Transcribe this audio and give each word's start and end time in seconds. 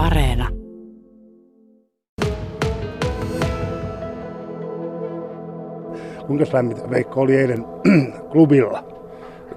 Areena. 0.00 0.48
Kuinka 6.26 6.44
lämmintä 6.52 6.90
Veikko 6.90 7.20
oli 7.20 7.36
eilen 7.36 7.64
klubilla? 8.32 8.84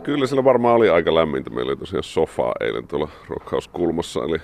Kyllä 0.04 0.28
siellä 0.28 0.44
varmaan 0.44 0.76
oli 0.76 0.90
aika 0.90 1.16
lämmintä. 1.16 1.50
Meillä 1.50 1.70
oli 1.70 1.78
tosiaan 1.78 2.04
sofaa 2.04 2.54
eilen 2.60 2.88
tuolla 2.88 3.10
Rockhouse-kulmassa, 3.30 4.24
eli 4.24 4.38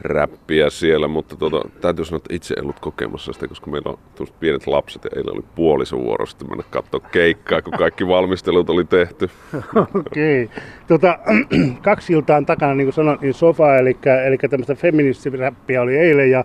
räppiä 0.00 0.70
siellä, 0.70 1.08
mutta 1.08 1.36
tuota, 1.36 1.68
täytyy 1.80 2.04
sanoa, 2.04 2.16
että 2.16 2.34
itse 2.34 2.54
en 2.54 2.62
ollut 2.62 2.80
kokemassa 2.80 3.32
sitä, 3.32 3.48
koska 3.48 3.70
meillä 3.70 3.90
on 3.90 4.26
pienet 4.40 4.66
lapset 4.66 5.04
ja 5.04 5.10
eilen 5.16 5.34
oli 5.34 5.44
puolison 5.54 6.04
vuoro 6.04 6.26
sitten 6.26 6.48
mennä 6.48 6.64
katsoa 6.70 7.00
keikkaa, 7.00 7.62
kun 7.62 7.72
kaikki 7.78 8.06
valmistelut 8.08 8.70
oli 8.70 8.84
tehty. 8.84 9.30
Okei. 9.94 10.44
Okay. 10.44 10.62
Tota, 10.88 11.18
kaksi 11.82 12.12
iltaan 12.12 12.46
takana, 12.46 12.74
niin 12.74 12.86
kuin 12.86 12.94
sanoin, 12.94 13.18
niin 13.20 13.34
sofa, 13.34 13.76
eli, 13.76 13.96
eli 14.26 14.36
tämmöistä 14.38 14.74
feministiräppiä 14.74 15.82
oli 15.82 15.96
eilen 15.96 16.30
ja, 16.30 16.44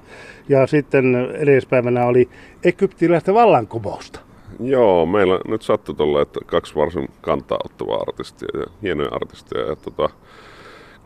ja 0.50 0.68
sitten 0.68 1.16
edellispäivänä 1.34 2.06
oli 2.06 2.30
egyptiläistä 2.64 3.34
vallankumousta. 3.34 4.20
Joo, 4.60 5.06
meillä 5.06 5.40
nyt 5.48 5.62
sattui 5.62 5.96
tuolla, 5.96 6.22
että 6.22 6.40
kaksi 6.46 6.76
varsin 6.76 7.10
kantaa 7.22 7.60
ottavaa 7.66 8.04
artistia 8.08 8.60
ja 8.60 8.66
hienoja 8.82 9.10
artisteja. 9.12 9.68
Ja 9.68 9.76
tota, 9.76 10.10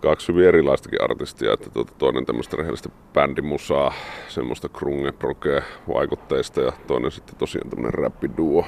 kaksi 0.05 0.27
hyvin 0.27 0.47
erilaistakin 0.47 1.03
artistia, 1.03 1.53
että 1.53 1.69
tuota, 1.69 1.93
toinen 1.97 2.25
tämmöistä 2.25 2.57
rehellistä 2.57 2.89
bändimusaa, 3.13 3.93
semmoista 4.27 4.69
krunge 4.69 5.11
proge 5.11 5.63
vaikutteista 5.93 6.61
ja 6.61 6.71
toinen 6.87 7.11
sitten 7.11 7.35
tosiaan 7.35 7.69
tämmöinen 7.69 7.93
räppiduo. 7.93 8.65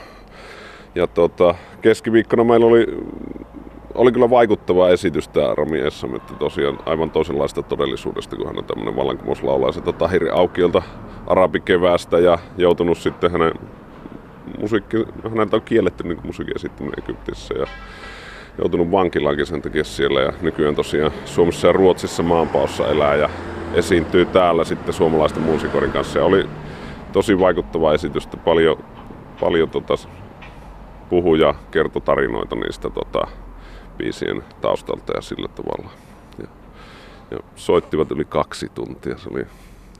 Ja 0.95 1.07
tota, 1.07 1.55
keskiviikkona 1.81 2.43
meillä 2.43 2.65
oli, 2.65 2.87
oli 3.93 4.11
kyllä 4.11 4.29
vaikuttava 4.29 4.89
esitys 4.89 5.27
tämä 5.27 5.55
Rami 5.55 5.79
Essam, 5.79 6.15
että 6.15 6.33
tosiaan 6.33 6.79
aivan 6.85 7.11
toisenlaista 7.11 7.63
todellisuudesta, 7.63 8.35
kun 8.35 8.47
hän 8.47 8.57
on 8.57 8.65
tämmöinen 8.65 8.95
vallankumouslaulaja 8.95 9.71
sieltä 9.71 9.93
Tahiri 9.93 10.29
Aukiolta 10.29 10.81
arabikeväästä 11.27 12.19
ja 12.19 12.39
joutunut 12.57 12.97
sitten 12.97 13.31
hänen 13.31 13.53
musiikki, 14.59 14.97
häneltä 15.29 15.55
on 15.55 15.61
kielletty 15.61 16.03
niin 16.03 16.19
musiikin 16.23 16.55
esittäminen 16.55 17.03
Egyptissä 17.03 17.53
ja 17.53 17.67
joutunut 18.57 18.91
vankilaankin 18.91 19.45
sen 19.45 19.61
takia 19.61 19.83
siellä 19.83 20.21
ja 20.21 20.33
nykyään 20.41 20.75
tosiaan 20.75 21.11
Suomessa 21.25 21.67
ja 21.67 21.73
Ruotsissa 21.73 22.23
maanpaossa 22.23 22.87
elää 22.87 23.15
ja 23.15 23.29
esiintyy 23.73 24.25
täällä 24.25 24.63
sitten 24.63 24.93
suomalaisten 24.93 25.43
muusikoiden 25.43 25.91
kanssa. 25.91 26.19
Ja 26.19 26.25
oli 26.25 26.49
tosi 27.13 27.39
vaikuttava 27.39 27.93
esitys, 27.93 28.27
paljon, 28.27 28.83
paljon 29.39 29.69
tota, 29.69 29.93
puhuja 31.09 31.55
kertoi 31.71 32.01
tarinoita 32.01 32.55
niistä 32.55 32.89
tota, 32.89 33.27
biisien 33.97 34.43
taustalta 34.61 35.13
ja 35.15 35.21
sillä 35.21 35.47
tavalla. 35.47 35.91
Ja, 36.41 36.47
ja 37.31 37.37
soittivat 37.55 38.11
yli 38.11 38.25
kaksi 38.25 38.69
tuntia, 38.73 39.17
se 39.17 39.29
oli, 39.33 39.45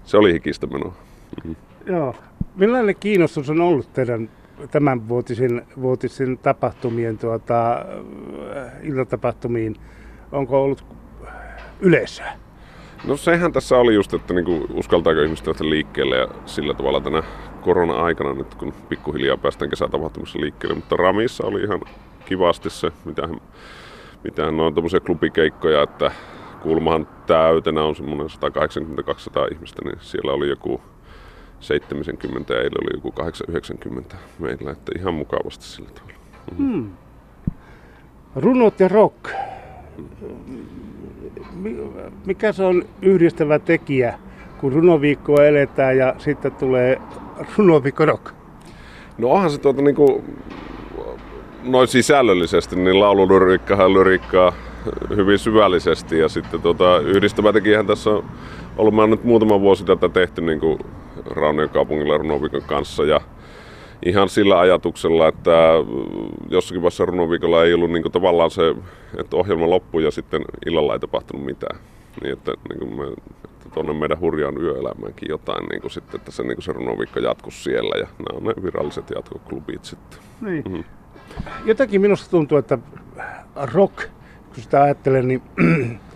se 0.06 0.18
oli 0.18 0.34
hikistä 0.34 0.68
menoa. 0.68 0.94
Mm-hmm. 1.36 1.56
Joo. 1.86 2.16
Millainen 2.56 2.96
kiinnostus 3.00 3.50
on 3.50 3.62
ollut 3.62 3.94
teidän 3.94 4.30
tämän 4.72 5.08
vuotisin, 5.08 5.62
vuotisin 5.82 6.38
tapahtumien 6.38 7.18
tuota, 7.18 7.86
iltatapahtumiin, 8.84 9.76
onko 10.32 10.64
ollut 10.64 10.86
yleisöä? 11.80 12.32
No 13.08 13.18
sehän 13.18 13.54
tässä 13.54 13.78
oli 13.78 13.94
just, 13.94 14.14
että 14.14 14.34
niinku, 14.34 14.68
uskaltaako 14.74 15.22
ihmiset 15.22 15.48
lähteä 15.48 15.70
liikkeelle 15.70 16.18
ja 16.18 16.28
sillä 16.46 16.74
tavalla 16.74 17.02
tänä 17.02 17.24
korona-aikana 17.62 18.34
nyt, 18.34 18.56
kun 18.56 18.74
pikkuhiljaa 18.90 19.38
päästään 19.38 19.70
kesätapahtumissa 19.70 20.42
liikkeelle, 20.42 20.76
mutta 20.76 20.96
Ramissa 20.96 21.48
oli 21.48 21.62
ihan 21.64 21.82
kivasti 22.26 22.70
se, 22.70 22.92
mitä 23.06 23.30
mitähän 24.24 24.60
on 24.60 24.74
tuommoisia 24.74 25.00
klubikeikkoja, 25.00 25.82
että 25.84 26.12
kulmahan 26.62 27.08
täytenä 27.28 27.84
on 27.84 27.96
semmoinen 27.96 28.28
180-200 28.28 29.54
ihmistä, 29.54 29.82
niin 29.86 29.98
siellä 30.00 30.32
oli 30.32 30.50
joku 30.50 30.82
70 31.60 32.54
ja 32.54 32.60
eilen 32.60 32.84
oli 32.84 32.98
joku 32.98 33.12
890 33.12 34.16
meillä, 34.40 34.72
että 34.72 34.92
ihan 35.00 35.14
mukavasti 35.14 35.66
sillä 35.66 35.90
tavalla. 35.90 36.18
Mm. 36.58 36.58
Hmm. 36.58 36.92
Runot 38.36 38.80
ja 38.80 38.88
rock. 38.88 39.30
Mikä 42.26 42.52
se 42.52 42.64
on 42.64 42.86
yhdistävä 43.02 43.60
tekijä, 43.60 44.20
kun 44.60 44.74
runoviikkoa 44.74 45.46
eletään 45.46 45.98
ja 45.98 46.16
sitten 46.18 46.52
tulee 46.52 47.02
runoviikko 47.58 48.06
rock? 48.06 48.32
No 49.18 49.30
onhan 49.30 49.52
se 49.52 49.58
tuota 49.58 49.82
niinku, 49.82 50.24
noin 51.64 51.88
sisällöllisesti, 51.88 52.76
niin 52.76 53.00
laululyriikkahan 53.00 53.94
lyriikkaa 53.94 54.54
hyvin 55.16 55.40
syvällisesti 55.40 56.20
ja 56.20 56.30
sitten 56.30 56.62
tuota, 56.62 57.00
yhdistävä 57.00 57.54
tekijähän 57.54 57.88
tässä 57.88 58.10
on 58.10 58.26
ollut, 58.78 58.96
mä 58.96 59.08
nyt 59.08 59.24
muutama 59.24 59.62
vuosi 59.62 59.86
tätä 59.86 60.10
tehty 60.10 60.42
niin 60.42 60.60
kuin 60.60 60.80
Raunion 61.32 61.70
kaupungilla 61.70 62.18
runoviikon 62.18 62.62
kanssa 62.62 63.04
ja 63.04 63.22
ihan 64.06 64.30
sillä 64.30 64.60
ajatuksella, 64.60 65.28
että 65.28 65.52
jossakin 66.50 66.82
vaiheessa 66.82 67.06
runoviikolla 67.06 67.64
ei 67.64 67.74
ollut 67.74 67.92
niin 67.92 68.02
kuin 68.04 68.12
tavallaan 68.12 68.52
se, 68.52 68.76
että 69.18 69.36
ohjelma 69.36 69.70
loppui 69.70 70.04
ja 70.04 70.12
sitten 70.12 70.42
illalla 70.66 70.94
ei 70.94 71.00
tapahtunut 71.00 71.46
mitään. 71.46 71.80
Niin 72.24 72.34
että, 72.34 72.52
niin 72.70 72.80
kuin 72.80 72.96
me, 72.96 73.08
että 73.46 73.70
tuonne 73.74 73.94
meidän 73.94 74.20
hurjaan 74.20 74.62
yöelämäänkin 74.62 75.30
jotain, 75.30 75.66
niin 75.66 75.82
kuin 75.82 75.92
sitten, 75.92 76.20
että 76.20 76.32
se, 76.32 76.44
niin 76.44 76.56
kuin 76.56 76.64
se 76.64 76.74
runoviikko 76.74 77.20
jatkuisi 77.20 77.64
siellä 77.64 77.96
ja 78.00 78.08
nämä 78.18 78.38
on 78.38 78.44
ne 78.44 78.64
viralliset 78.64 79.10
jatkoklubit 79.16 79.86
sitten. 79.86 80.20
Niin. 80.42 80.64
Mm-hmm. 80.64 80.84
Jotakin 81.66 82.02
minusta 82.02 82.30
tuntuu, 82.30 82.58
että 82.58 82.78
rock, 83.74 83.98
kun 84.48 84.64
sitä 84.64 84.82
ajattelen, 84.82 85.28
niin 85.28 85.42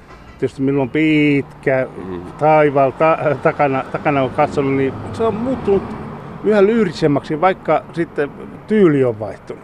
tietysti 0.41 0.61
minulla 0.61 0.83
on 0.83 0.89
pitkä 0.89 1.87
taivaalla 2.39 2.95
ta, 2.97 3.17
takana, 3.43 3.83
takana 3.91 4.23
on 4.23 4.29
katsonut, 4.29 4.73
niin 4.73 4.93
se 5.13 5.23
on 5.23 5.33
muuttunut 5.33 5.83
yhä 6.43 6.65
lyyrisemmäksi, 6.65 7.41
vaikka 7.41 7.83
sitten 7.93 8.31
tyyli 8.67 9.03
on 9.03 9.19
vaihtunut. 9.19 9.63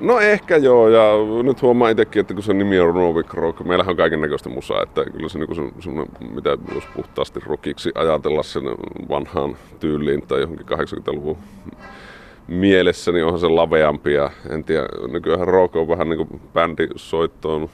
No 0.00 0.20
ehkä 0.20 0.56
joo, 0.56 0.88
ja 0.88 1.02
nyt 1.42 1.62
huomaa 1.62 1.88
itsekin, 1.88 2.20
että 2.20 2.34
kun 2.34 2.42
se 2.42 2.54
nimi 2.54 2.80
on 2.80 2.94
Novik 2.94 3.34
Rock, 3.34 3.60
meillähän 3.60 3.90
on 3.90 3.96
kaiken 3.96 4.20
näköistä 4.20 4.48
musaa, 4.48 4.82
että 4.82 5.04
kyllä 5.04 5.28
se, 5.28 5.38
niin 5.38 5.54
se 5.54 5.62
semmoinen, 5.80 6.16
mitä 6.34 6.50
jos 6.74 6.84
puhtaasti 6.96 7.40
rockiksi 7.46 7.92
ajatella 7.94 8.42
sen 8.42 8.62
vanhaan 9.08 9.56
tyyliin 9.80 10.26
tai 10.26 10.40
johonkin 10.40 10.66
80-luvun 10.66 11.36
mielessä, 12.48 13.12
niin 13.12 13.24
onhan 13.24 13.40
se 13.40 13.48
laveampi 13.48 14.12
ja 14.12 14.30
en 14.50 14.64
tiedä, 14.64 14.86
nykyään 15.12 15.48
rock 15.48 15.76
on 15.76 15.88
vähän 15.88 16.08
niin 16.08 16.26
kuin 16.26 16.40
bändisoittoon 16.54 17.68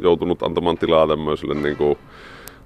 joutunut 0.00 0.42
antamaan 0.42 0.78
tilaa 0.78 1.08
tämmöiselle 1.08 1.54
niin 1.54 1.76
kuin, 1.76 1.98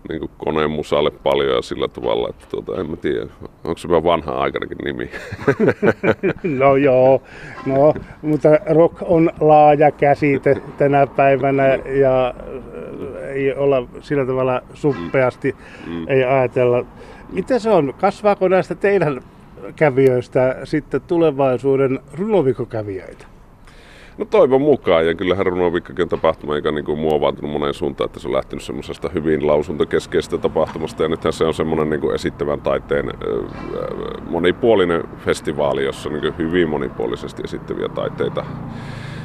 niin 0.08 0.20
kuin 0.20 0.30
koneen 0.38 0.70
musalle 0.70 1.10
paljon 1.10 1.56
ja 1.56 1.62
sillä 1.62 1.88
tavalla, 1.88 2.28
että 2.28 2.46
tuota, 2.50 2.80
en 2.80 2.90
mä 2.90 2.96
tiedä, 2.96 3.26
onko 3.64 3.78
se 3.78 3.88
vähän 3.88 4.04
vanha 4.04 4.32
aikanakin 4.32 4.78
nimi? 4.84 5.10
no 6.58 6.76
joo, 6.76 7.22
no, 7.66 7.94
mutta 8.22 8.48
rock 8.66 9.02
on 9.02 9.30
laaja 9.40 9.90
käsite 9.90 10.56
tänä 10.78 11.06
päivänä 11.06 11.66
ja 11.74 12.34
ei 13.34 13.54
olla 13.54 13.88
sillä 14.00 14.26
tavalla 14.26 14.62
suppeasti, 14.74 15.56
mm. 15.86 15.92
mm. 15.92 16.08
ei 16.08 16.24
ajatella. 16.24 16.84
Mitä 17.32 17.58
se 17.58 17.70
on? 17.70 17.94
Kasvaako 18.00 18.48
näistä 18.48 18.74
teidän 18.74 19.22
kävijöistä 19.76 20.56
sitten 20.64 21.00
tulevaisuuden 21.00 22.00
runovikokävijöitä? 22.18 23.31
No 24.18 24.24
toivon 24.24 24.62
mukaan, 24.62 25.06
ja 25.06 25.14
kyllähän 25.14 25.46
Runovikkakin 25.46 26.02
on 26.02 26.08
tapahtuma, 26.08 26.56
joka 26.56 26.70
niin 26.70 26.84
kuin 26.84 26.98
muovautunut 26.98 27.52
moneen 27.52 27.74
suuntaan, 27.74 28.06
että 28.06 28.20
se 28.20 28.28
on 28.28 28.34
lähtenyt 28.34 28.62
semmoisesta 28.62 29.08
hyvin 29.08 29.46
lausuntokeskeisestä 29.46 30.38
tapahtumasta, 30.38 31.02
ja 31.02 31.08
nythän 31.08 31.32
se 31.32 31.44
on 31.44 31.54
semmoinen 31.54 31.90
niin 31.90 32.00
kuin 32.00 32.14
esittävän 32.14 32.60
taiteen 32.60 33.10
monipuolinen 34.30 35.04
festivaali, 35.18 35.84
jossa 35.84 36.08
on 36.08 36.20
niin 36.20 36.38
hyvin 36.38 36.68
monipuolisesti 36.68 37.42
esittäviä 37.44 37.88
taiteita. 37.88 38.44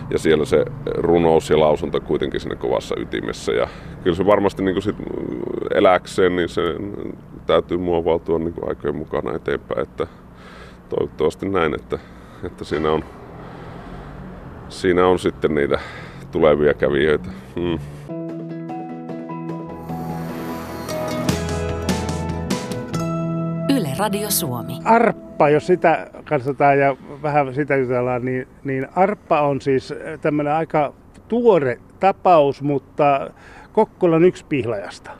Ja 0.09 0.19
siellä 0.19 0.45
se 0.45 0.65
runous 0.97 1.49
ja 1.49 1.59
lausunto 1.59 2.01
kuitenkin 2.01 2.39
siinä 2.39 2.55
kovassa 2.55 2.95
ytimessä. 2.99 3.51
Ja 3.51 3.67
kyllä 4.03 4.15
se 4.15 4.25
varmasti 4.25 4.63
niin 4.63 4.81
sit 4.81 4.95
eläkseen, 5.73 6.35
niin 6.35 6.49
se 6.49 6.61
täytyy 7.45 7.77
muovautua 7.77 8.39
niin 8.39 8.53
aikojen 8.67 8.95
mukana 8.95 9.35
eteenpäin. 9.35 9.81
Että 9.81 10.07
toivottavasti 10.89 11.49
näin, 11.49 11.75
että, 11.75 11.99
että 12.43 12.65
siinä 12.65 12.91
on 12.91 13.03
siinä 14.69 15.07
on 15.07 15.19
sitten 15.19 15.55
niitä 15.55 15.79
tulevia 16.31 16.73
kävijöitä. 16.73 17.29
Hmm. 17.55 17.79
Yle 23.77 23.89
Radio 23.99 24.31
Suomi. 24.31 24.79
Arppa, 24.83 25.49
jos 25.49 25.67
sitä 25.67 26.07
katsotaan 26.23 26.79
ja 26.79 26.97
vähän 27.21 27.53
sitä 27.53 27.75
jutellaan, 27.75 28.25
niin, 28.25 28.47
niin 28.63 28.87
Arppa 28.95 29.41
on 29.41 29.61
siis 29.61 29.93
tämmöinen 30.21 30.53
aika 30.53 30.93
tuore 31.27 31.79
tapaus, 31.99 32.61
mutta 32.61 33.31
Kokkolan 33.73 34.23
yksi 34.23 34.45
pihlajasta. 34.49 35.11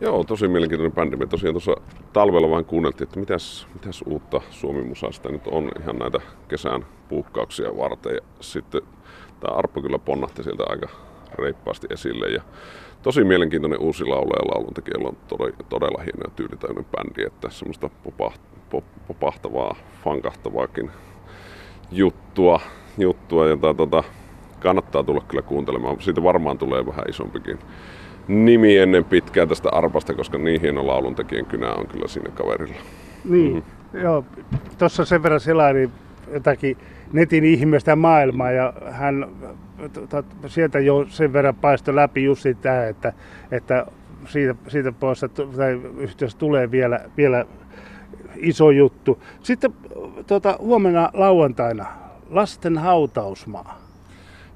Joo, 0.00 0.24
tosi 0.24 0.48
mielenkiintoinen 0.48 0.94
bändi. 0.94 1.16
Me 1.16 1.26
tosiaan 1.26 1.54
tuossa 1.54 1.72
talvella 2.12 2.50
vain 2.50 2.64
kuunneltiin, 2.64 3.08
että 3.08 3.20
mitäs, 3.20 3.66
mitäs 3.74 4.02
uutta 4.06 4.40
Suomi-musasta 4.50 5.28
nyt 5.28 5.46
on 5.46 5.70
ihan 5.82 5.96
näitä 5.96 6.20
kesän 6.48 6.86
puukkauksia 7.08 7.76
varten. 7.76 8.14
Ja 8.14 8.20
sitten 8.40 8.82
tämä 9.40 9.56
Arppo 9.56 9.82
kyllä 9.82 9.98
ponnahti 9.98 10.42
sieltä 10.42 10.64
aika 10.66 10.88
reippaasti 11.34 11.86
esille. 11.90 12.28
Ja 12.28 12.42
tosi 13.02 13.24
mielenkiintoinen 13.24 13.80
uusi 13.80 14.04
laulaja 14.04 14.54
lauluntekijä, 14.54 14.94
on 15.08 15.16
todella, 15.28 15.56
todella 15.68 16.02
hieno 16.02 16.20
ja 16.24 16.30
tyylitäinen 16.36 16.84
bändi, 16.84 17.22
että 17.26 17.50
semmoista 17.50 17.90
popaht, 18.04 18.40
pop, 18.70 18.84
popahtavaa, 19.08 19.76
fankahtavaakin 20.04 20.90
juttua, 21.92 22.60
juttua 22.98 23.48
jota 23.48 23.74
tota, 23.74 24.04
kannattaa 24.60 25.02
tulla 25.04 25.24
kyllä 25.28 25.42
kuuntelemaan. 25.42 26.00
Siitä 26.00 26.22
varmaan 26.22 26.58
tulee 26.58 26.86
vähän 26.86 27.04
isompikin 27.08 27.58
nimi 28.28 28.76
ennen 28.76 29.04
pitkään 29.04 29.48
tästä 29.48 29.68
arpasta, 29.72 30.14
koska 30.14 30.38
niin 30.38 30.60
hieno 30.60 30.86
lauluntekijän 30.86 31.46
kynä 31.46 31.72
on 31.72 31.86
kyllä 31.86 32.08
siinä 32.08 32.30
kaverilla. 32.30 32.80
Niin, 33.24 33.54
mm-hmm. 33.54 34.00
joo. 34.00 34.24
Tuossa 34.78 35.04
sen 35.04 35.22
verran 35.22 35.40
selaili 35.40 35.90
jotakin 36.32 36.76
netin 37.12 37.44
ihmeestä 37.44 37.96
maailmaa 37.96 38.50
ja 38.50 38.72
hän 38.90 39.26
sieltä 40.46 40.78
jo 40.78 41.06
sen 41.08 41.32
verran 41.32 41.54
paistoi 41.54 41.94
läpi 41.94 42.24
just 42.24 42.42
sitä, 42.42 42.88
että, 42.88 43.12
että 43.50 43.86
siitä, 44.26 44.54
siitä 44.68 44.92
pois 44.92 45.20
tai 45.56 45.80
yhteydessä 45.98 46.38
tulee 46.38 46.70
vielä, 46.70 47.00
vielä 47.16 47.44
iso 48.36 48.70
juttu. 48.70 49.22
Sitten 49.42 49.74
tuota, 50.26 50.56
huomenna 50.58 51.10
lauantaina 51.12 51.86
lasten 52.30 52.78
hautausmaa. 52.78 53.79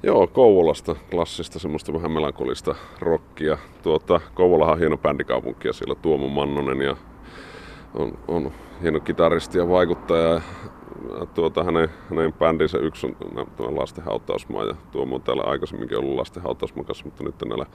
Joo, 0.04 0.26
Kouvolasta, 0.26 0.96
klassista 1.10 1.58
semmoista 1.58 1.92
vähän 1.92 2.10
melankolista 2.10 2.74
rockia. 3.00 3.58
Tuota, 3.82 4.20
Kouvolahan 4.34 4.72
on 4.72 4.78
hieno 4.78 4.96
bändikaupunki 4.96 5.68
ja 5.68 5.72
siellä 5.72 5.94
Tuomo 5.94 6.28
Mannonen 6.28 6.82
ja 6.82 6.96
on, 7.94 8.18
on 8.28 8.52
hieno 8.82 9.00
kitaristi 9.00 9.58
ja 9.58 9.68
vaikuttaja. 9.68 10.28
Ja 10.28 10.40
tuota, 11.34 11.64
hänen, 11.64 11.88
hänen 12.10 12.32
bändinsä 12.32 12.78
yksi 12.78 13.06
on 13.06 13.16
tämä 13.56 13.76
lasten 13.76 14.04
hautausmaa 14.04 14.64
ja 14.64 14.74
Tuomo 14.92 15.14
on 15.14 15.22
täällä 15.22 15.42
aikaisemminkin 15.42 15.98
ollut 15.98 16.14
lasten 16.14 16.42
hautausmaa 16.42 16.84
kanssa, 16.84 17.04
mutta 17.04 17.24
nyt 17.24 17.34
näillä 17.48 17.66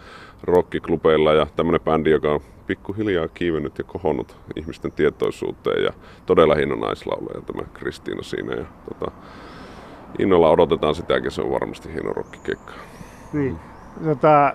rockiklubeilla 0.44 1.34
ja 1.34 1.48
tämmöinen 1.56 1.82
bändi, 1.82 2.10
joka 2.10 2.32
on 2.32 2.42
pikkuhiljaa 2.68 3.28
kiivennyt 3.28 3.78
ja 3.78 3.84
kohonnut 3.84 4.38
ihmisten 4.56 4.92
tietoisuuteen 4.92 5.84
ja 5.84 5.94
todella 6.26 6.56
hieno 6.56 6.76
naislaulaja 6.76 7.42
tämä 7.42 7.62
Kristiina 7.74 8.24
siinä. 8.24 8.56
Ja, 8.56 8.66
tota, 8.90 9.12
innolla 10.20 10.50
odotetaan 10.50 10.96
sitäkin, 10.96 11.32
se 11.32 11.42
on 11.42 11.52
varmasti 11.52 11.94
hieno 11.94 12.14
rockikeikka. 12.14 12.74
Niin. 13.34 13.56
Tota, 14.04 14.54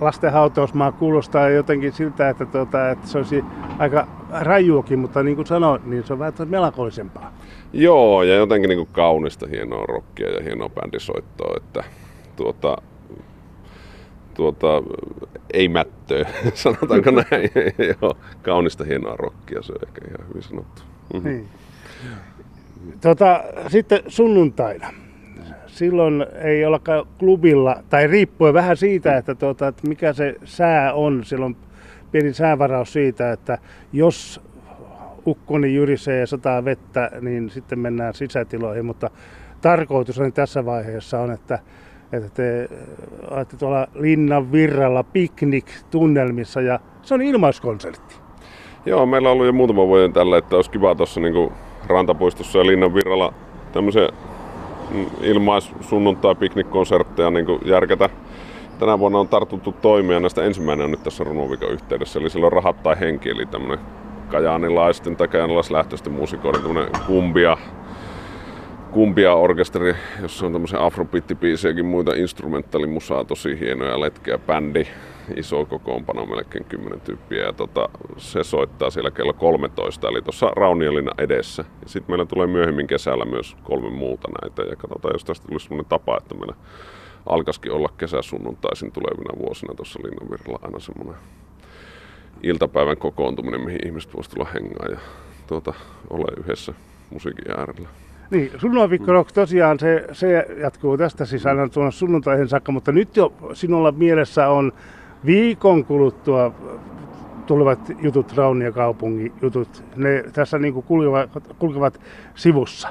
lasten 0.00 0.32
hautausmaa 0.32 0.92
kuulostaa 0.92 1.48
jotenkin 1.48 1.92
siltä, 1.92 2.28
että, 2.28 2.46
tota, 2.46 2.90
että 2.90 3.06
se 3.06 3.18
olisi 3.18 3.44
aika 3.78 4.06
rajuakin, 4.40 4.98
mutta 4.98 5.22
niin 5.22 5.36
kuin 5.36 5.46
sanoin, 5.46 5.82
niin 5.84 6.04
se 6.04 6.12
on 6.12 6.18
vähän 6.18 6.34
melankolisempaa. 6.44 7.32
Joo, 7.72 8.22
ja 8.22 8.34
jotenkin 8.34 8.68
niin 8.68 8.78
kuin 8.78 8.88
kaunista 8.92 9.46
hienoa 9.46 9.86
rockia 9.86 10.30
ja 10.30 10.42
hienoa 10.42 10.68
bändisoittoa, 10.68 11.54
että 11.56 11.84
tuota, 12.36 12.76
tuota, 14.34 14.82
ei 15.52 15.68
mättöä, 15.68 16.28
sanotaanko 16.54 17.10
näin. 17.30 17.50
Joo, 18.00 18.16
kaunista 18.42 18.84
hienoa 18.84 19.16
rockia, 19.16 19.62
se 19.62 19.72
on 19.72 19.88
ehkä 19.88 20.00
ihan 20.08 20.28
hyvin 20.28 20.42
sanottu. 20.42 20.82
Mm-hmm. 21.14 21.28
Niin. 21.28 21.48
Tota, 23.00 23.44
sitten 23.68 24.00
sunnuntaina. 24.06 24.88
Silloin 25.66 26.26
ei 26.42 26.64
olla 26.64 26.80
klubilla, 27.18 27.76
tai 27.90 28.06
riippuen 28.06 28.54
vähän 28.54 28.76
siitä, 28.76 29.16
että, 29.16 29.34
tuota, 29.34 29.68
että 29.68 29.88
mikä 29.88 30.12
se 30.12 30.34
sää 30.44 30.92
on. 30.92 31.24
Silloin 31.24 31.56
pieni 32.12 32.32
säävaraus 32.32 32.92
siitä, 32.92 33.32
että 33.32 33.58
jos 33.92 34.40
ukkoni 35.26 35.74
jyrisee 35.74 36.20
ja 36.20 36.26
sataa 36.26 36.64
vettä, 36.64 37.10
niin 37.20 37.50
sitten 37.50 37.78
mennään 37.78 38.14
sisätiloihin. 38.14 38.84
Mutta 38.84 39.10
tarkoitus 39.60 40.18
on 40.18 40.32
tässä 40.32 40.64
vaiheessa 40.64 41.20
on, 41.20 41.30
että, 41.30 41.58
että 42.12 42.28
te 42.28 42.68
olette 43.30 43.56
tuolla 43.56 43.86
linnan 43.94 44.52
virralla 44.52 45.02
piknik-tunnelmissa 45.02 46.60
ja 46.60 46.80
se 47.02 47.14
on 47.14 47.22
ilmaiskonsertti. 47.22 48.14
Joo, 48.86 49.06
meillä 49.06 49.28
on 49.28 49.32
ollut 49.32 49.46
jo 49.46 49.52
muutama 49.52 49.86
vuoden 49.86 50.12
tällä, 50.12 50.38
että 50.38 50.56
olisi 50.56 50.70
kiva 50.70 50.94
tuossa 50.94 51.20
niinku 51.20 51.52
rantapuistossa 51.86 52.58
ja 52.58 52.66
linnan 52.66 52.94
virralla 52.94 53.32
tämmöisiä 53.72 54.08
mm, 54.90 55.06
ilmais 55.22 55.72
sunnuntai 55.80 56.34
piknikkonsertteja 56.34 57.30
niin 57.30 57.46
järkätä. 57.64 58.10
Tänä 58.78 58.98
vuonna 58.98 59.18
on 59.18 59.28
tartuttu 59.28 59.72
toimia, 59.72 60.20
näistä 60.20 60.44
ensimmäinen 60.44 60.84
on 60.84 60.90
nyt 60.90 61.02
tässä 61.02 61.24
runoviikon 61.24 61.70
yhteydessä, 61.70 62.18
eli 62.18 62.30
silloin 62.30 62.52
Rahat 62.52 62.82
tai 62.82 63.00
henki, 63.00 63.30
eli 63.30 63.46
tämmöinen 63.46 63.78
kajaanilaisten 64.28 65.16
tai 65.16 65.28
kajaanilaislähtöisten 65.28 66.12
muusikoiden 66.12 66.62
kumbia, 67.06 67.56
kumbia 68.92 69.34
orkesteri, 69.34 69.94
jossa 70.22 70.46
on 70.46 70.52
tämmöisiä 70.52 70.84
afrobiittipiisejäkin 70.84 71.86
muita 71.86 72.14
instrumentaalimusaa, 72.14 73.24
tosi 73.24 73.60
hienoja 73.60 74.00
letkeä 74.00 74.38
bändi 74.38 74.86
iso 75.36 75.64
kokoonpano, 75.64 76.26
melkein 76.26 76.64
10 76.64 77.00
tyyppiä. 77.00 77.42
Ja 77.42 77.52
tota, 77.52 77.88
se 78.16 78.44
soittaa 78.44 78.90
siellä 78.90 79.10
kello 79.10 79.32
13, 79.32 80.08
eli 80.08 80.22
tuossa 80.22 80.46
Rauniolina 80.56 81.10
edessä. 81.18 81.64
Sitten 81.86 82.10
meillä 82.12 82.26
tulee 82.26 82.46
myöhemmin 82.46 82.86
kesällä 82.86 83.24
myös 83.24 83.56
kolme 83.62 83.90
muuta 83.90 84.28
näitä. 84.42 84.62
Ja 84.62 84.76
katsotaan, 84.76 85.14
jos 85.14 85.24
tästä 85.24 85.48
tulisi 85.48 85.64
sellainen 85.64 85.88
tapa, 85.88 86.18
että 86.18 86.34
meillä 86.34 86.54
alkaisikin 87.26 87.72
olla 87.72 87.88
kesäsunnuntaisin 87.98 88.92
tulevina 88.92 89.46
vuosina 89.46 89.74
tuossa 89.74 90.00
Linnanvirralla 90.04 90.58
aina 90.62 90.78
semmoinen 90.80 91.22
iltapäivän 92.42 92.96
kokoontuminen, 92.96 93.60
mihin 93.60 93.86
ihmiset 93.86 94.14
voisivat 94.14 94.34
tulla 94.34 94.50
hengaan 94.54 94.90
ja 94.90 94.98
tuota, 95.46 95.74
olla 96.10 96.32
yhdessä 96.36 96.74
musiikin 97.10 97.50
äärellä. 97.58 97.88
Niin, 98.32 98.50
sunnuntai 98.58 98.98
rock 99.06 99.32
tosiaan 99.32 99.78
se, 99.78 100.06
se 100.12 100.46
jatkuu 100.60 100.98
tästä 100.98 101.24
siis 101.24 101.46
aina 101.46 101.68
tuonne 101.68 101.92
sunnuntaihin 101.92 102.48
saakka, 102.48 102.72
mutta 102.72 102.92
nyt 102.92 103.16
jo 103.16 103.32
sinulla 103.52 103.92
mielessä 103.92 104.48
on 104.48 104.72
viikon 105.26 105.84
kuluttua 105.84 106.52
tulevat 107.46 107.78
jutut, 108.02 108.36
Raunia 108.36 108.72
kaupungin 108.72 109.32
jutut, 109.42 109.84
ne 109.96 110.24
tässä 110.32 110.58
niin 110.58 110.74
kuin 110.74 110.86
kulkevat, 110.86 111.30
kulkevat 111.58 112.00
sivussa. 112.34 112.88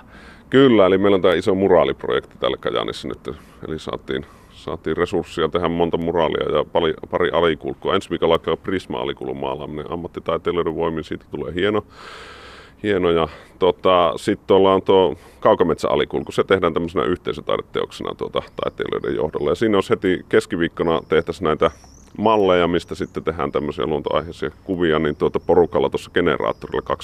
Kyllä, 0.50 0.86
eli 0.86 0.98
meillä 0.98 1.16
on 1.16 1.22
tämä 1.22 1.34
iso 1.34 1.56
muraaliprojekti 1.56 2.36
täällä 2.40 2.58
Kajanissa 2.58 3.08
nyt, 3.08 3.30
eli 3.68 3.80
saatiin, 3.80 4.26
saatiin 4.50 4.98
resursseja 4.98 5.50
tehdä 5.50 5.70
monta 5.70 5.98
muraalia 5.98 6.58
ja 6.58 6.66
pari, 6.72 6.94
pari 7.12 7.30
alikulkua. 7.30 7.96
Ensi 7.96 8.10
viikolla 8.10 8.34
alkaa 8.34 8.58
Prisma-alikulun 8.58 9.38
maalaaminen 9.38 9.92
ammattitaiteilijoiden 9.92 10.76
voimin, 10.76 11.04
siitä 11.04 11.26
tulee 11.32 11.54
hieno. 11.54 11.84
Hieno 12.84 13.12
ja 13.12 13.28
tota, 13.60 14.14
sitten 14.16 14.58
ollaan 14.58 14.82
tuo 14.82 15.16
Kaukametsä-alikulku, 15.40 16.32
se 16.32 16.44
tehdään 16.44 16.74
tämmöisenä 16.74 17.06
yhteisötaideteoksena 17.06 18.16
tuota, 18.16 18.42
taiteilijoiden 18.64 19.16
johdolla. 19.16 19.50
Ja 19.50 19.56
siinä 19.56 19.78
olisi 19.78 19.90
heti 19.90 20.26
keskiviikkona 20.30 21.02
tehtäisiin 21.10 21.46
näitä 21.46 21.72
malleja, 22.18 22.68
mistä 22.68 22.96
sitten 22.96 23.24
tehdään 23.24 23.52
tämmöisiä 23.52 23.86
luontoaiheisia 23.86 24.52
kuvia, 24.64 25.00
niin 25.00 25.16
tuota 25.16 25.40
porukalla 25.40 25.90
tuossa 25.90 26.12
generaattorilla 26.14 26.96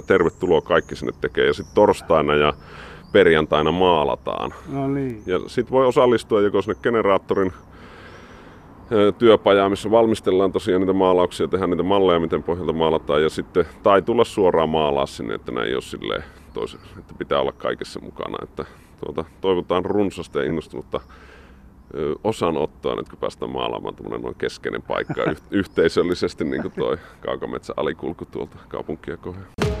12-20. 0.00 0.02
Tervetuloa 0.06 0.60
kaikki 0.60 0.96
sinne 0.96 1.12
tekee. 1.20 1.46
Ja 1.46 1.52
sitten 1.52 1.74
torstaina 1.74 2.34
ja 2.34 2.52
perjantaina 3.12 3.72
maalataan. 3.72 4.54
No 4.68 4.88
niin. 4.88 5.22
Ja 5.26 5.40
sitten 5.46 5.72
voi 5.72 5.86
osallistua 5.86 6.40
joko 6.40 6.62
sinne 6.62 6.78
generaattorin 6.82 7.52
työpajaa, 9.18 9.68
missä 9.68 9.90
valmistellaan 9.90 10.52
tosiaan 10.52 10.80
niitä 10.80 10.92
maalauksia, 10.92 11.48
tehdään 11.48 11.70
niitä 11.70 11.82
malleja, 11.82 12.20
miten 12.20 12.42
pohjalta 12.42 12.72
maalataan, 12.72 13.22
ja 13.22 13.28
sitten, 13.28 13.64
tai 13.82 14.02
tulla 14.02 14.24
suoraan 14.24 14.68
maalaa 14.68 15.06
sinne, 15.06 15.34
että 15.34 15.52
näin 15.52 15.68
ei 15.68 15.74
ole 15.74 15.82
silleen 15.82 16.24
toisin, 16.54 16.80
että 16.98 17.14
pitää 17.18 17.40
olla 17.40 17.52
kaikessa 17.52 18.00
mukana. 18.00 18.38
Että, 18.42 18.64
tuota, 19.04 19.24
toivotaan 19.40 19.84
runsasta 19.84 20.38
ja 20.38 20.44
innostunutta 20.44 21.00
osanottoa 22.24 22.96
nyt, 22.96 23.08
kun 23.08 23.18
päästään 23.18 23.50
maalaamaan 23.50 23.94
tämmöinen 23.94 24.22
noin 24.22 24.34
keskeinen 24.34 24.82
paikka 24.82 25.22
yhteisöllisesti, 25.50 26.44
niin 26.44 26.62
kuin 26.62 26.72
toi 26.72 26.98
Kaukametsä 27.20 27.74
alikulku 27.76 28.24
tuolta 28.24 28.56
kaupunkia 28.68 29.16
kohden. 29.16 29.71